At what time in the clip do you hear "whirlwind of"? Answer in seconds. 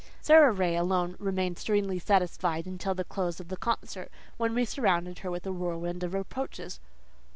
5.53-6.15